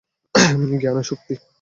জ্ঞানই 0.81 1.03
শক্তি। 1.03 1.33